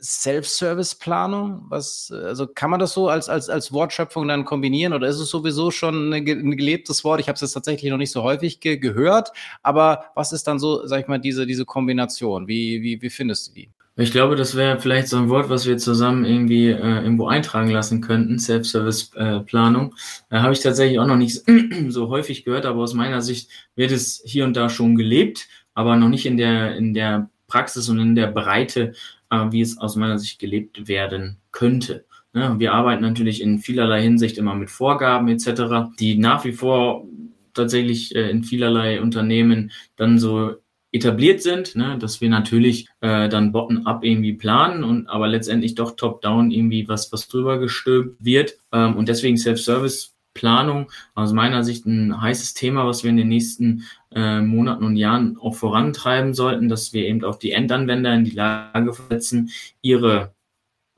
[0.00, 1.66] Self-Service-Planung?
[1.68, 5.30] Was, also kann man das so als, als, als Wortschöpfung dann kombinieren oder ist es
[5.30, 7.20] sowieso schon ein gelebtes Wort?
[7.20, 9.32] Ich habe es jetzt tatsächlich noch nicht so häufig ge gehört,
[9.62, 12.48] aber was ist dann so, sag ich mal, diese, diese Kombination?
[12.48, 13.70] Wie, wie, wie findest du die?
[13.96, 17.70] Ich glaube, das wäre vielleicht so ein Wort, was wir zusammen irgendwie äh, irgendwo eintragen
[17.70, 19.94] lassen könnten, Self-Service-Planung.
[20.30, 21.42] Äh, Habe ich tatsächlich auch noch nicht
[21.88, 25.96] so häufig gehört, aber aus meiner Sicht wird es hier und da schon gelebt, aber
[25.96, 28.94] noch nicht in der, in der Praxis und in der Breite,
[29.30, 32.06] äh, wie es aus meiner Sicht gelebt werden könnte.
[32.32, 37.06] Ja, wir arbeiten natürlich in vielerlei Hinsicht immer mit Vorgaben etc., die nach wie vor
[37.54, 40.54] tatsächlich äh, in vielerlei Unternehmen dann so
[40.92, 45.96] etabliert sind, ne, dass wir natürlich äh, dann bottom-up irgendwie planen und aber letztendlich doch
[45.96, 48.58] top-down irgendwie was, was drüber gestülpt wird.
[48.72, 53.28] Ähm, und deswegen Self-Service Planung aus meiner Sicht ein heißes Thema, was wir in den
[53.28, 58.24] nächsten äh, Monaten und Jahren auch vorantreiben sollten, dass wir eben auch die Endanwender in
[58.24, 59.50] die Lage versetzen,
[59.82, 60.34] ihre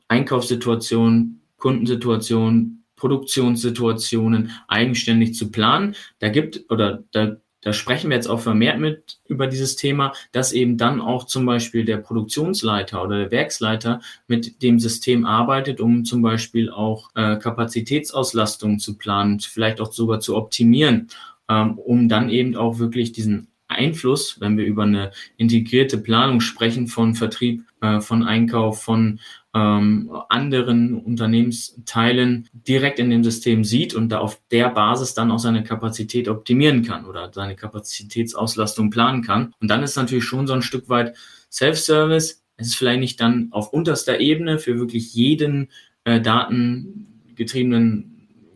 [0.09, 5.97] Einkaufssituation, Kundensituation, Produktionssituationen eigenständig zu planen.
[6.19, 10.53] Da gibt oder da da sprechen wir jetzt auch vermehrt mit über dieses Thema, dass
[10.53, 16.05] eben dann auch zum Beispiel der Produktionsleiter oder der Werksleiter mit dem System arbeitet, um
[16.05, 21.09] zum Beispiel auch äh, Kapazitätsauslastung zu planen, vielleicht auch sogar zu optimieren,
[21.49, 26.89] ähm, um dann eben auch wirklich diesen Einfluss, wenn wir über eine integrierte Planung sprechen
[26.89, 29.21] von Vertrieb, äh, von Einkauf, von
[29.55, 35.39] ähm, anderen Unternehmensteilen direkt in dem System sieht und da auf der Basis dann auch
[35.39, 39.53] seine Kapazität optimieren kann oder seine Kapazitätsauslastung planen kann.
[39.61, 41.15] Und dann ist natürlich schon so ein Stück weit
[41.51, 42.43] Self-Service.
[42.57, 45.69] Es ist vielleicht nicht dann auf unterster Ebene für wirklich jeden
[46.05, 48.09] äh, datengetriebenen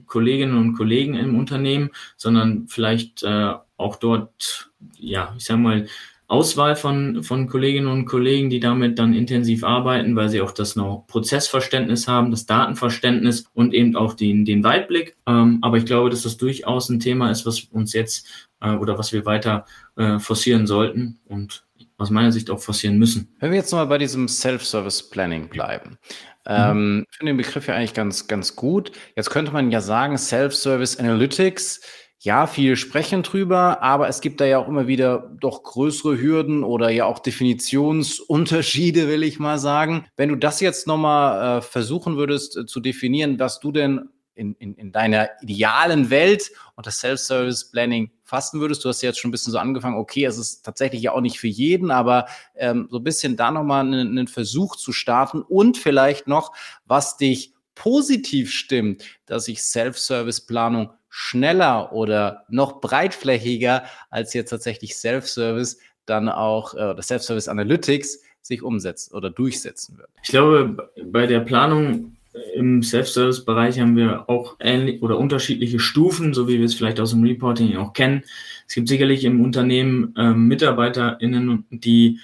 [0.06, 5.86] Kolleginnen und Kollegen im Unternehmen, sondern vielleicht äh, auch dort, ja, ich sag mal,
[6.28, 10.74] Auswahl von, von Kolleginnen und Kollegen, die damit dann intensiv arbeiten, weil sie auch das
[10.74, 15.16] noch Prozessverständnis haben, das Datenverständnis und eben auch den, den Weitblick.
[15.26, 18.98] Ähm, aber ich glaube, dass das durchaus ein Thema ist, was uns jetzt äh, oder
[18.98, 21.64] was wir weiter äh, forcieren sollten und
[21.98, 23.34] aus meiner Sicht auch forcieren müssen.
[23.38, 25.96] Wenn wir jetzt nochmal bei diesem Self-Service Planning bleiben.
[26.46, 28.92] Ähm, ich finde den Begriff ja eigentlich ganz, ganz gut.
[29.16, 31.80] Jetzt könnte man ja sagen, Self-Service Analytics
[32.20, 36.64] ja, viel sprechen drüber, aber es gibt da ja auch immer wieder doch größere Hürden
[36.64, 40.06] oder ja auch Definitionsunterschiede, will ich mal sagen.
[40.16, 44.54] Wenn du das jetzt nochmal äh, versuchen würdest äh, zu definieren, was du denn in,
[44.54, 48.84] in, in deiner idealen Welt unter Self-Service Planning fassen würdest.
[48.84, 51.20] Du hast ja jetzt schon ein bisschen so angefangen, okay, es ist tatsächlich ja auch
[51.20, 55.42] nicht für jeden, aber ähm, so ein bisschen da nochmal einen, einen Versuch zu starten
[55.42, 56.52] und vielleicht noch,
[56.84, 65.78] was dich positiv stimmt, dass sich Self-Service-Planung schneller oder noch breitflächiger als jetzt tatsächlich Self-Service
[66.04, 70.10] dann auch, äh, oder Self-Service Analytics sich umsetzt oder durchsetzen wird.
[70.22, 72.16] Ich glaube, bei der Planung
[72.54, 77.12] im Self-Service-Bereich haben wir auch ähnlich oder unterschiedliche Stufen, so wie wir es vielleicht aus
[77.12, 78.22] dem Reporting auch kennen.
[78.68, 82.20] Es gibt sicherlich im Unternehmen äh, MitarbeiterInnen, die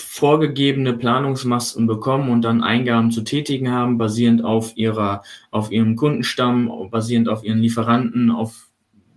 [0.00, 6.70] vorgegebene Planungsmasten bekommen und dann Eingaben zu tätigen haben, basierend auf ihrer, auf ihrem Kundenstamm,
[6.90, 8.70] basierend auf ihren Lieferanten, auf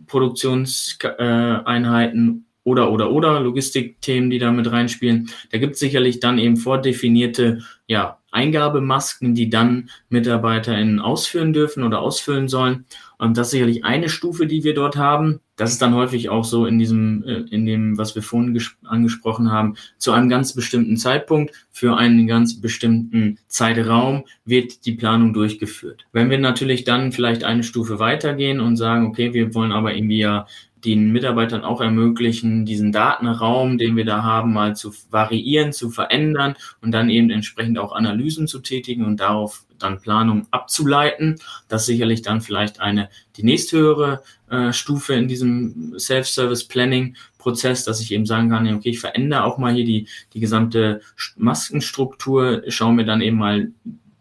[0.08, 5.30] Produktionseinheiten oder, oder, oder Logistikthemen, die da mit reinspielen.
[5.52, 12.02] Da gibt es sicherlich dann eben vordefinierte ja, Eingabemasken, die dann MitarbeiterInnen ausführen dürfen oder
[12.02, 12.86] ausfüllen sollen.
[13.18, 15.40] Und das ist sicherlich eine Stufe, die wir dort haben.
[15.56, 19.52] Das ist dann häufig auch so in diesem, äh, in dem, was wir vorhin angesprochen
[19.52, 26.06] haben, zu einem ganz bestimmten Zeitpunkt für einen ganz bestimmten Zeitraum wird die Planung durchgeführt.
[26.12, 30.20] Wenn wir natürlich dann vielleicht eine Stufe weitergehen und sagen, okay, wir wollen aber irgendwie
[30.20, 30.48] ja
[30.86, 36.56] den Mitarbeitern auch ermöglichen, diesen Datenraum, den wir da haben, mal zu variieren, zu verändern
[36.82, 41.40] und dann eben entsprechend auch Analysen zu tätigen und darauf dann Planung abzuleiten.
[41.68, 48.02] Das sicherlich dann vielleicht eine die nächsthöhere äh, Stufe in diesem Self-Service Planning Prozess, dass
[48.02, 51.02] ich eben sagen kann, okay, ich verändere auch mal hier die, die gesamte
[51.36, 53.72] Maskenstruktur, schaue mir dann eben mal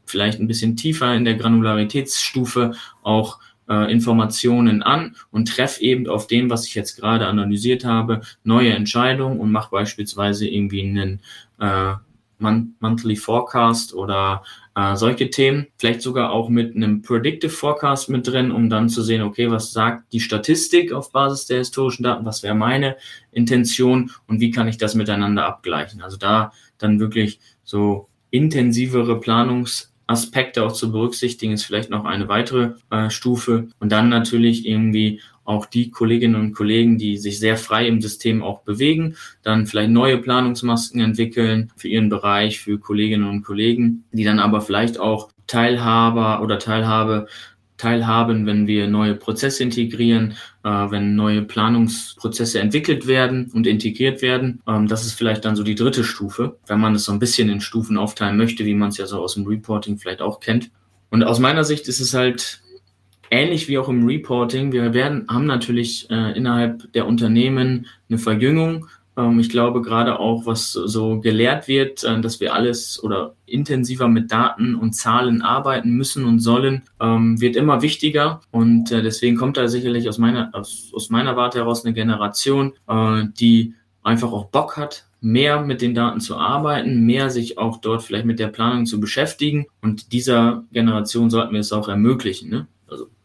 [0.06, 2.72] vielleicht ein bisschen tiefer in der Granularitätsstufe
[3.02, 3.38] auch
[3.72, 8.72] äh, Informationen an und treffe eben auf dem, was ich jetzt gerade analysiert habe, neue
[8.72, 11.20] Entscheidungen und mache beispielsweise irgendwie einen
[11.58, 11.94] äh,
[12.38, 14.42] Monthly Forecast oder
[14.74, 15.68] äh, solche Themen.
[15.78, 19.72] Vielleicht sogar auch mit einem Predictive Forecast mit drin, um dann zu sehen, okay, was
[19.72, 22.96] sagt die Statistik auf Basis der historischen Daten, was wäre meine
[23.30, 26.02] Intention und wie kann ich das miteinander abgleichen.
[26.02, 32.28] Also da dann wirklich so intensivere Planungs- Aspekte auch zu berücksichtigen, ist vielleicht noch eine
[32.28, 33.68] weitere äh, Stufe.
[33.80, 38.42] Und dann natürlich irgendwie auch die Kolleginnen und Kollegen, die sich sehr frei im System
[38.42, 44.24] auch bewegen, dann vielleicht neue Planungsmasken entwickeln für ihren Bereich, für Kolleginnen und Kollegen, die
[44.24, 47.26] dann aber vielleicht auch Teilhaber oder Teilhabe
[47.82, 54.62] teilhaben, wenn wir neue Prozesse integrieren, äh, wenn neue Planungsprozesse entwickelt werden und integriert werden.
[54.68, 57.50] Ähm, das ist vielleicht dann so die dritte Stufe, wenn man es so ein bisschen
[57.50, 60.70] in Stufen aufteilen möchte, wie man es ja so aus dem Reporting vielleicht auch kennt.
[61.10, 62.62] Und aus meiner Sicht ist es halt
[63.32, 64.70] ähnlich wie auch im Reporting.
[64.70, 68.86] Wir werden, haben natürlich äh, innerhalb der Unternehmen eine Verjüngung
[69.38, 74.32] ich glaube gerade auch, was so gelehrt wird, äh, dass wir alles oder intensiver mit
[74.32, 78.40] Daten und Zahlen arbeiten müssen und sollen, ähm, wird immer wichtiger.
[78.50, 82.72] Und äh, deswegen kommt da sicherlich aus meiner, aus, aus meiner Warte heraus eine Generation,
[82.88, 87.76] äh, die einfach auch Bock hat, mehr mit den Daten zu arbeiten, mehr sich auch
[87.76, 89.66] dort vielleicht mit der Planung zu beschäftigen.
[89.80, 92.50] Und dieser Generation sollten wir es auch ermöglichen.
[92.50, 92.66] Ne?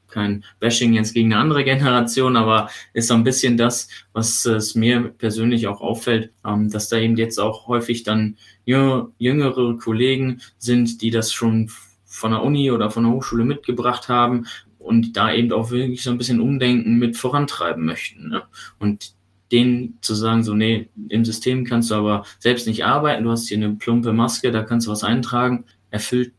[0.10, 4.76] Kein Bashing jetzt gegen eine andere Generation, aber ist so ein bisschen das, was es
[4.76, 11.02] mir persönlich auch auffällt, ähm, dass da eben jetzt auch häufig dann jüngere Kollegen sind,
[11.02, 11.70] die das schon
[12.06, 14.46] von der Uni oder von der Hochschule mitgebracht haben
[14.80, 18.30] und da eben auch wirklich so ein bisschen Umdenken mit vorantreiben möchten.
[18.30, 18.43] Ne?
[18.80, 19.13] Und
[19.52, 23.48] denen zu sagen, so, nee, im System kannst du aber selbst nicht arbeiten, du hast
[23.48, 26.34] hier eine plumpe Maske, da kannst du was eintragen, erfüllt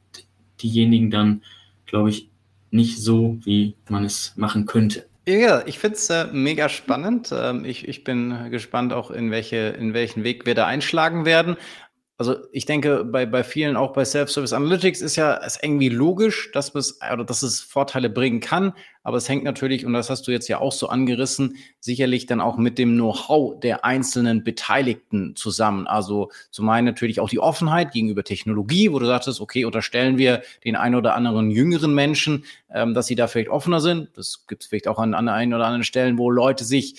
[0.63, 1.43] diejenigen dann,
[1.87, 2.29] glaube ich,
[2.71, 5.07] nicht so, wie man es machen könnte.
[5.27, 7.35] Ja, ich finde es äh, mega spannend.
[7.37, 11.57] Ähm, ich, ich bin gespannt auch, in, welche, in welchen Weg wir da einschlagen werden
[12.19, 16.51] also ich denke, bei, bei vielen, auch bei Self-Service Analytics, ist ja es irgendwie logisch,
[16.53, 18.73] dass es, oder dass es Vorteile bringen kann.
[19.05, 22.41] Aber es hängt natürlich, und das hast du jetzt ja auch so angerissen, sicherlich dann
[22.41, 25.87] auch mit dem Know-how der einzelnen Beteiligten zusammen.
[25.87, 30.43] Also zum einen natürlich auch die Offenheit gegenüber Technologie, wo du sagtest, okay, unterstellen wir
[30.65, 34.09] den einen oder anderen jüngeren Menschen, ähm, dass sie da vielleicht offener sind.
[34.17, 36.97] Das gibt es vielleicht auch an, an einen oder anderen Stellen, wo Leute sich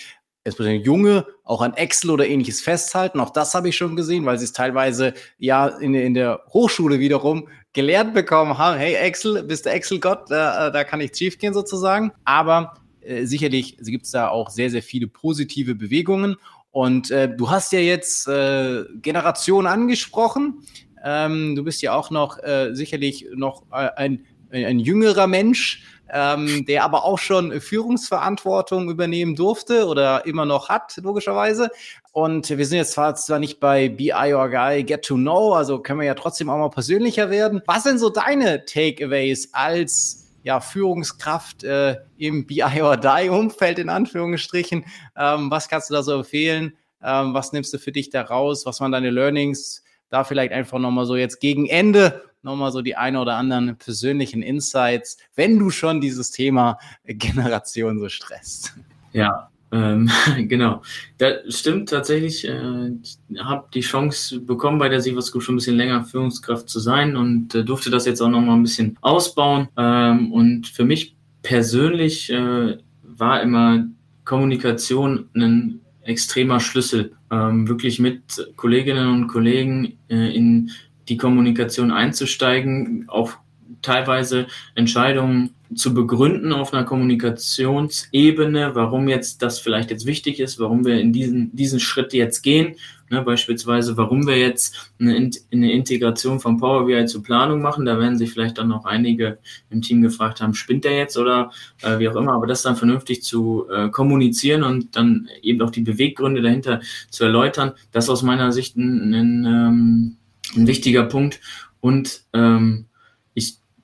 [0.50, 3.20] insbesondere Junge, auch an Excel oder ähnliches festhalten.
[3.20, 7.00] Auch das habe ich schon gesehen, weil sie es teilweise ja in, in der Hochschule
[7.00, 8.78] wiederum gelehrt bekommen haben.
[8.78, 10.30] Hey, Excel, bist du Excel-Gott?
[10.30, 12.12] Da, da kann nichts schiefgehen sozusagen.
[12.26, 16.36] Aber äh, sicherlich gibt es da auch sehr, sehr viele positive Bewegungen.
[16.72, 20.64] Und äh, du hast ja jetzt äh, Generation angesprochen.
[21.04, 26.66] Ähm, du bist ja auch noch äh, sicherlich noch äh, ein, ein jüngerer Mensch ähm,
[26.66, 31.70] der aber auch schon Führungsverantwortung übernehmen durfte oder immer noch hat, logischerweise.
[32.12, 35.80] Und wir sind jetzt zwar, zwar nicht bei BI or Guy Get to Know, also
[35.80, 37.62] können wir ja trotzdem auch mal persönlicher werden.
[37.66, 43.90] Was sind so deine Takeaways als ja, Führungskraft äh, im BI or Die Umfeld in
[43.90, 44.86] Anführungsstrichen.
[45.18, 46.78] Ähm, was kannst du da so empfehlen?
[47.04, 48.66] Ähm, was nimmst du für dich da raus?
[48.66, 49.84] Was waren deine Learnings?
[50.10, 54.42] Da vielleicht einfach nochmal so jetzt gegen Ende nochmal so die eine oder anderen persönlichen
[54.42, 58.74] Insights, wenn du schon dieses Thema Generation so stresst.
[59.14, 60.10] Ja, ähm,
[60.48, 60.82] genau.
[61.18, 62.48] Das stimmt tatsächlich.
[62.48, 66.70] Äh, ich habe die Chance bekommen, bei der Sivas Group schon ein bisschen länger Führungskraft
[66.70, 69.68] zu sein und äh, durfte das jetzt auch noch mal ein bisschen ausbauen.
[69.78, 73.86] Ähm, und für mich persönlich äh, war immer
[74.26, 80.72] Kommunikation ein extremer Schlüssel, ähm, wirklich mit Kolleginnen und Kollegen äh, in
[81.10, 83.34] die Kommunikation einzusteigen, auch
[83.82, 90.84] teilweise Entscheidungen zu begründen auf einer Kommunikationsebene, warum jetzt das vielleicht jetzt wichtig ist, warum
[90.84, 92.76] wir in diesen, diesen Schritt jetzt gehen.
[93.12, 97.86] Ne, beispielsweise, warum wir jetzt eine, eine Integration von Power BI zur Planung machen.
[97.86, 99.40] Da werden sich vielleicht dann noch einige
[99.72, 102.34] im Team gefragt haben, spinnt der jetzt oder äh, wie auch immer.
[102.34, 107.24] Aber das dann vernünftig zu äh, kommunizieren und dann eben auch die Beweggründe dahinter zu
[107.24, 110.18] erläutern, das ist aus meiner Sicht ein, ein, ähm,
[110.56, 111.40] ein wichtiger Punkt.
[111.82, 112.86] Und ähm,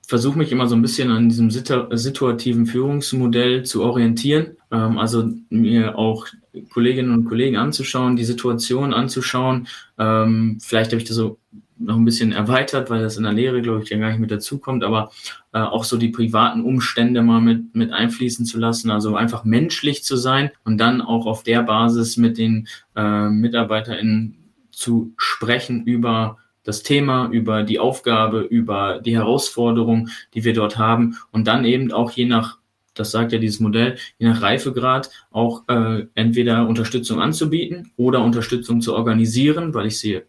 [0.07, 4.57] versuche mich immer so ein bisschen an diesem situativen Führungsmodell zu orientieren.
[4.71, 6.27] Ähm, also mir auch
[6.71, 9.67] Kolleginnen und Kollegen anzuschauen, die Situation anzuschauen.
[9.97, 11.39] Ähm, vielleicht habe ich das so
[11.77, 14.31] noch ein bisschen erweitert, weil das in der Lehre, glaube ich, ja gar nicht mit
[14.31, 15.11] dazukommt, aber
[15.51, 20.05] äh, auch so die privaten Umstände mal mit, mit einfließen zu lassen, also einfach menschlich
[20.05, 24.37] zu sein und dann auch auf der Basis mit den äh, MitarbeiterInnen
[24.71, 31.17] zu sprechen über das Thema, über die Aufgabe, über die Herausforderung, die wir dort haben.
[31.31, 32.57] Und dann eben auch je nach,
[32.93, 38.81] das sagt ja dieses Modell, je nach Reifegrad auch äh, entweder Unterstützung anzubieten oder Unterstützung
[38.81, 40.25] zu organisieren, weil ich sehe,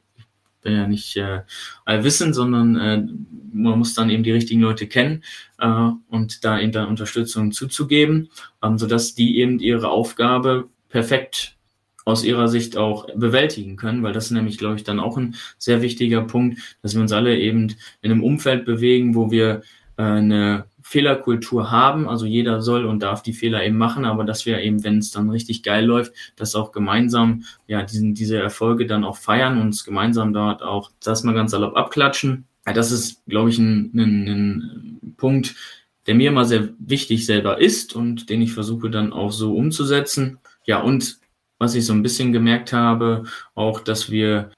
[0.63, 1.43] bin ja nicht äh,
[1.85, 3.07] allwissend, sondern äh,
[3.53, 5.23] man muss dann eben die richtigen Leute kennen
[5.59, 8.31] äh, und da eben dann Unterstützung zuzugeben,
[8.63, 11.56] ähm, sodass die eben ihre Aufgabe perfekt
[12.07, 15.35] aus ihrer Sicht auch bewältigen können, weil das ist nämlich, glaube ich, dann auch ein
[15.59, 19.63] sehr wichtiger Punkt, dass wir uns alle eben in einem Umfeld bewegen, wo wir
[19.99, 24.47] äh, eine Fehlerkultur haben, also jeder soll und darf die Fehler eben machen, aber dass
[24.47, 28.87] wir eben, wenn es dann richtig geil läuft, das auch gemeinsam, ja, diesen, diese Erfolge
[28.87, 32.45] dann auch feiern und uns gemeinsam dort auch, das mal ganz salopp abklatschen.
[32.65, 35.57] Das ist, glaube ich, ein, ein, ein Punkt,
[36.07, 40.39] der mir immer sehr wichtig selber ist und den ich versuche dann auch so umzusetzen.
[40.67, 41.19] Ja, und
[41.59, 44.51] was ich so ein bisschen gemerkt habe, auch, dass wir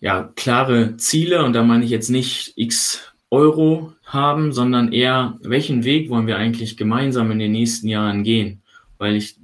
[0.00, 5.84] ja klare Ziele, und da meine ich jetzt nicht x Euro haben, sondern eher, welchen
[5.84, 8.62] Weg wollen wir eigentlich gemeinsam in den nächsten Jahren gehen?
[8.98, 9.36] Weil ich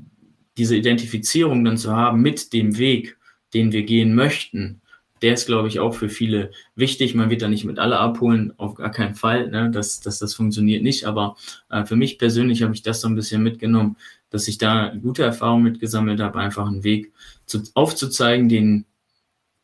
[0.56, 3.16] diese Identifizierung dann zu haben mit dem Weg,
[3.54, 4.79] den wir gehen möchten,
[5.22, 7.14] der ist, glaube ich, auch für viele wichtig.
[7.14, 9.50] Man wird da nicht mit alle abholen, auf gar keinen Fall.
[9.50, 9.70] Ne?
[9.70, 11.04] Das, das, das funktioniert nicht.
[11.04, 11.36] Aber
[11.70, 13.96] äh, für mich persönlich habe ich das so ein bisschen mitgenommen,
[14.30, 17.12] dass ich da gute Erfahrungen mitgesammelt habe, einfach einen Weg
[17.46, 18.86] zu, aufzuzeigen, den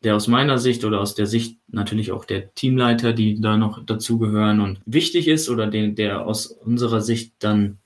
[0.03, 3.83] der aus meiner Sicht oder aus der Sicht natürlich auch der Teamleiter, die da noch
[3.83, 7.79] dazugehören und wichtig ist oder den, der aus unserer Sicht dann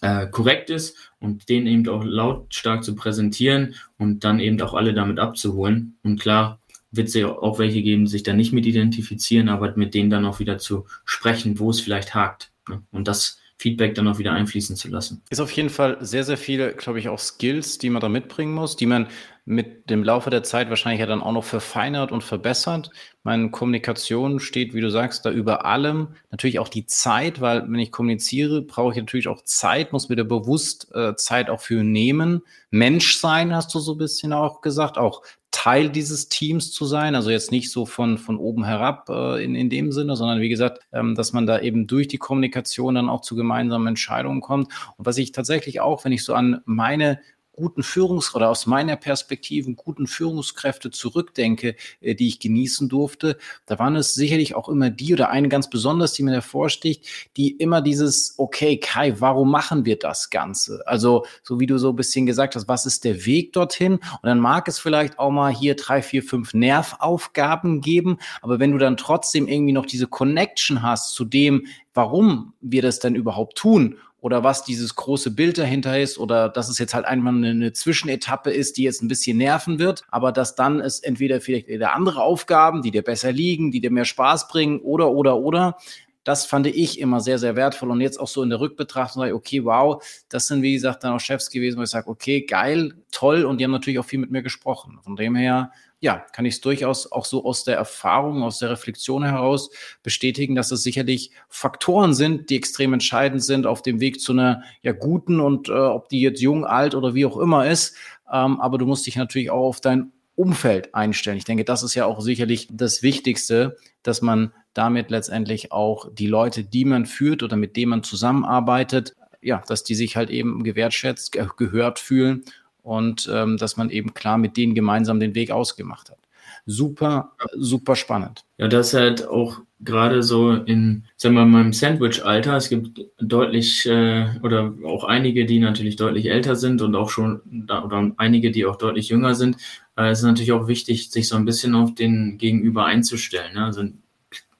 [0.00, 4.94] äh, korrekt ist und den eben auch lautstark zu präsentieren und dann eben auch alle
[4.94, 5.98] damit abzuholen.
[6.02, 6.57] Und klar,
[6.90, 10.10] wird es ja auch welche geben, die sich da nicht mit identifizieren, aber mit denen
[10.10, 12.50] dann auch wieder zu sprechen, wo es vielleicht hakt.
[12.68, 12.82] Ne?
[12.90, 15.22] Und das Feedback dann auch wieder einfließen zu lassen.
[15.30, 18.54] Ist auf jeden Fall sehr, sehr viele, glaube ich, auch Skills, die man da mitbringen
[18.54, 19.08] muss, die man
[19.44, 22.90] mit dem Laufe der Zeit wahrscheinlich ja dann auch noch verfeinert und verbessert.
[23.24, 26.08] Meine Kommunikation steht, wie du sagst, da über allem.
[26.30, 30.16] Natürlich auch die Zeit, weil wenn ich kommuniziere, brauche ich natürlich auch Zeit, muss mir
[30.16, 32.42] da bewusst äh, Zeit auch für nehmen.
[32.70, 37.14] Mensch sein, hast du so ein bisschen auch gesagt, auch Teil dieses Teams zu sein.
[37.14, 40.48] Also jetzt nicht so von, von oben herab äh, in, in dem Sinne, sondern wie
[40.48, 44.68] gesagt, ähm, dass man da eben durch die Kommunikation dann auch zu gemeinsamen Entscheidungen kommt.
[44.96, 47.20] Und was ich tatsächlich auch, wenn ich so an meine
[47.58, 53.78] guten Führungs- oder aus meiner Perspektive guten Führungskräfte zurückdenke, äh, die ich genießen durfte, da
[53.80, 57.04] waren es sicherlich auch immer die oder eine ganz besonders, die mir hervorsticht,
[57.36, 60.82] die immer dieses, okay, Kai, warum machen wir das Ganze?
[60.86, 63.94] Also, so wie du so ein bisschen gesagt hast, was ist der Weg dorthin?
[63.94, 68.70] Und dann mag es vielleicht auch mal hier drei, vier, fünf Nervaufgaben geben, aber wenn
[68.70, 73.58] du dann trotzdem irgendwie noch diese Connection hast zu dem, warum wir das denn überhaupt
[73.58, 77.72] tun oder was dieses große Bild dahinter ist oder dass es jetzt halt eine, eine,
[77.72, 81.94] Zwischenetappe ist, die jetzt ein bisschen nerven wird, aber dass dann es entweder vielleicht wieder
[81.94, 85.76] andere Aufgaben, die dir besser liegen, die dir mehr Spaß bringen oder, oder, oder.
[86.24, 87.90] Das fand ich immer sehr, sehr wertvoll.
[87.90, 91.02] Und jetzt auch so in der Rückbetrachtung sage ich, okay, wow, das sind, wie gesagt,
[91.02, 93.44] dann auch Chefs gewesen, wo ich sage, okay, geil, toll.
[93.44, 94.98] Und die haben natürlich auch viel mit mir gesprochen.
[95.02, 98.70] Von dem her ja, kann ich es durchaus auch so aus der Erfahrung, aus der
[98.70, 99.70] Reflexion heraus
[100.02, 104.62] bestätigen, dass es sicherlich Faktoren sind, die extrem entscheidend sind auf dem Weg zu einer
[104.82, 107.96] ja guten und äh, ob die jetzt jung, alt oder wie auch immer ist.
[108.32, 111.36] Ähm, aber du musst dich natürlich auch auf dein Umfeld einstellen.
[111.36, 116.28] Ich denke, das ist ja auch sicherlich das Wichtigste, dass man damit letztendlich auch die
[116.28, 120.62] Leute, die man führt oder mit denen man zusammenarbeitet, ja, dass die sich halt eben
[120.62, 122.44] gewertschätzt, gehört fühlen
[122.88, 126.18] und ähm, dass man eben klar mit denen gemeinsam den Weg ausgemacht hat.
[126.64, 128.44] Super, super spannend.
[128.56, 132.56] Ja, das ist halt auch gerade so in, sagen wir mal, im Sandwich-Alter.
[132.56, 137.40] Es gibt deutlich äh, oder auch einige, die natürlich deutlich älter sind und auch schon
[137.68, 139.56] oder einige, die auch deutlich jünger sind.
[139.96, 143.54] Äh, es ist natürlich auch wichtig, sich so ein bisschen auf den Gegenüber einzustellen.
[143.54, 143.64] Ne?
[143.64, 143.84] Also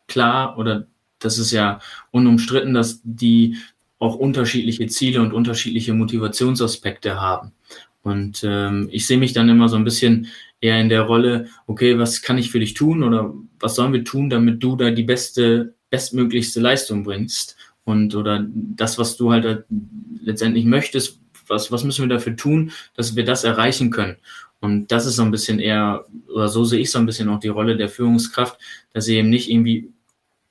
[0.06, 0.86] klar oder
[1.18, 3.56] das ist ja unumstritten, dass die
[3.98, 7.52] auch unterschiedliche Ziele und unterschiedliche Motivationsaspekte haben.
[8.08, 10.28] Und ähm, ich sehe mich dann immer so ein bisschen
[10.60, 14.04] eher in der Rolle, okay, was kann ich für dich tun oder was sollen wir
[14.04, 19.64] tun, damit du da die beste, bestmöglichste Leistung bringst und oder das, was du halt
[20.22, 24.16] letztendlich möchtest, was, was müssen wir dafür tun, dass wir das erreichen können.
[24.60, 27.38] Und das ist so ein bisschen eher, oder so sehe ich so ein bisschen auch
[27.38, 28.58] die Rolle der Führungskraft,
[28.92, 29.92] dass sie eben nicht irgendwie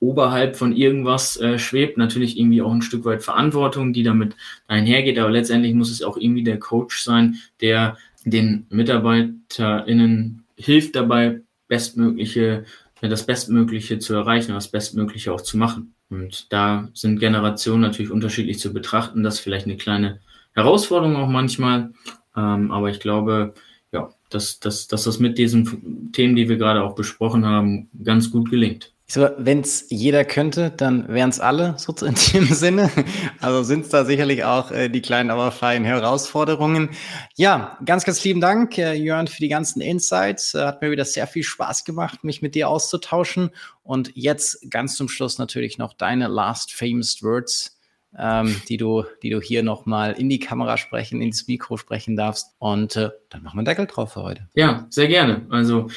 [0.00, 4.36] oberhalb von irgendwas äh, schwebt, natürlich irgendwie auch ein Stück weit Verantwortung, die damit
[4.66, 11.40] einhergeht, aber letztendlich muss es auch irgendwie der Coach sein, der den MitarbeiterInnen hilft dabei,
[11.66, 12.64] bestmögliche,
[13.00, 15.94] das Bestmögliche zu erreichen, das Bestmögliche auch zu machen.
[16.10, 19.22] Und da sind Generationen natürlich unterschiedlich zu betrachten.
[19.22, 20.20] Das ist vielleicht eine kleine
[20.54, 21.92] Herausforderung auch manchmal.
[22.36, 23.54] Ähm, aber ich glaube,
[23.92, 28.30] ja, dass, dass, dass das mit diesen Themen, die wir gerade auch besprochen haben, ganz
[28.30, 28.92] gut gelingt.
[29.10, 32.90] So, wenn es jeder könnte, dann wären es alle, so in dem Sinne.
[33.40, 36.90] Also sind es da sicherlich auch äh, die kleinen, aber feinen Herausforderungen.
[37.34, 40.52] Ja, ganz, ganz lieben Dank, äh, Jörn, für die ganzen Insights.
[40.52, 43.50] Äh, hat mir wieder sehr viel Spaß gemacht, mich mit dir auszutauschen.
[43.82, 47.80] Und jetzt ganz zum Schluss natürlich noch deine last famous words,
[48.14, 52.48] ähm, die du, die du hier nochmal in die Kamera sprechen, ins Mikro sprechen darfst.
[52.58, 54.48] Und äh, dann machen wir einen Deckel drauf für heute.
[54.54, 55.46] Ja, sehr gerne.
[55.48, 55.88] Also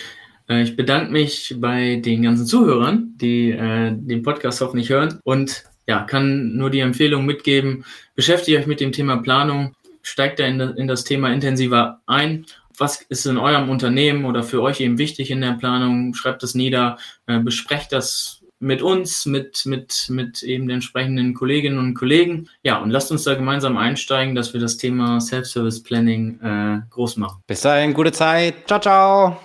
[0.59, 6.03] ich bedanke mich bei den ganzen Zuhörern, die äh, den Podcast hoffentlich hören und ja,
[6.03, 7.85] kann nur die Empfehlung mitgeben,
[8.15, 12.45] beschäftigt euch mit dem Thema Planung, steigt da in, in das Thema intensiver ein.
[12.77, 16.13] Was ist in eurem Unternehmen oder für euch eben wichtig in der Planung?
[16.13, 16.97] Schreibt es nieder,
[17.27, 22.47] äh, besprecht das mit uns, mit, mit, mit eben den entsprechenden Kolleginnen und Kollegen.
[22.63, 27.17] Ja, und lasst uns da gemeinsam einsteigen, dass wir das Thema Self-Service Planning äh, groß
[27.17, 27.41] machen.
[27.47, 28.55] Bis dahin, gute Zeit.
[28.67, 29.37] Ciao, ciao.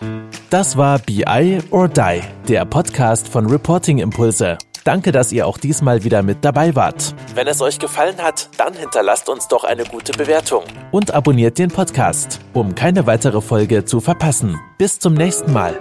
[0.50, 4.58] Das war BI or Die, der Podcast von Reporting Impulse.
[4.84, 7.12] Danke, dass ihr auch diesmal wieder mit dabei wart.
[7.34, 10.62] Wenn es euch gefallen hat, dann hinterlasst uns doch eine gute Bewertung
[10.92, 14.60] und abonniert den Podcast, um keine weitere Folge zu verpassen.
[14.78, 15.76] Bis zum nächsten Mal.